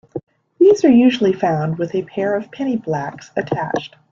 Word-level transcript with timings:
These 0.59 0.83
are 0.83 0.89
usually 0.89 1.31
found 1.31 1.77
with 1.77 1.93
a 1.93 2.01
pair 2.01 2.35
of 2.35 2.51
penny 2.51 2.75
blacks 2.75 3.29
attached. 3.35 3.95